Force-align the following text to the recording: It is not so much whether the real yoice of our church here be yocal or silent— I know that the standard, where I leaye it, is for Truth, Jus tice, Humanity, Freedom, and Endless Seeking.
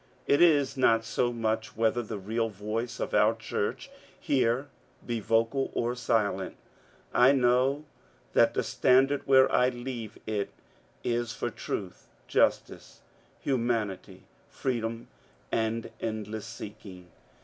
It 0.25 0.41
is 0.41 0.77
not 0.77 1.05
so 1.05 1.31
much 1.31 1.77
whether 1.77 2.01
the 2.01 2.17
real 2.17 2.49
yoice 2.49 2.99
of 2.99 3.13
our 3.13 3.35
church 3.35 3.91
here 4.19 4.67
be 5.05 5.21
yocal 5.21 5.69
or 5.73 5.93
silent— 5.93 6.57
I 7.13 7.33
know 7.33 7.85
that 8.33 8.55
the 8.55 8.63
standard, 8.63 9.27
where 9.27 9.51
I 9.51 9.69
leaye 9.69 10.17
it, 10.25 10.53
is 11.03 11.33
for 11.33 11.51
Truth, 11.51 12.07
Jus 12.27 12.57
tice, 12.57 13.01
Humanity, 13.41 14.23
Freedom, 14.49 15.07
and 15.51 15.91
Endless 16.01 16.47
Seeking. 16.47 17.09